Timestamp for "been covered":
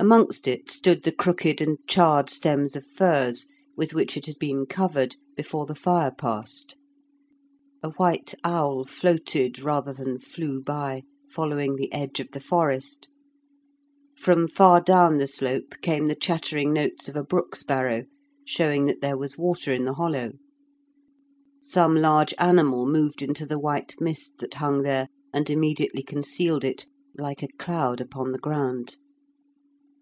4.38-5.16